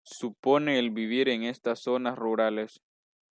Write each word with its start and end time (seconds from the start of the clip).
supone 0.03 0.79
el 0.79 0.89
vivir 0.89 1.29
en 1.29 1.43
estas 1.43 1.81
zonas 1.81 2.17
rurales. 2.17 2.81